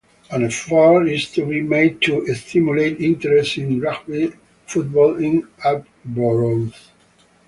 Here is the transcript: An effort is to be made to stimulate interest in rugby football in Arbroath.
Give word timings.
An 0.31 0.43
effort 0.43 1.05
is 1.05 1.29
to 1.33 1.45
be 1.45 1.61
made 1.61 2.01
to 2.01 2.25
stimulate 2.33 2.99
interest 2.99 3.59
in 3.59 3.79
rugby 3.81 4.33
football 4.65 5.15
in 5.23 5.47
Arbroath. 5.63 6.89